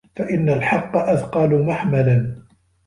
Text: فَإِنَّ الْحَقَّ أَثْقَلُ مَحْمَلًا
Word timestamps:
فَإِنَّ 0.15 0.49
الْحَقَّ 0.49 0.95
أَثْقَلُ 0.95 1.65
مَحْمَلًا 1.65 2.43